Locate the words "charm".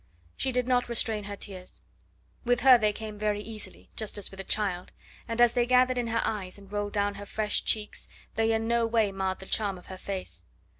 9.45-9.77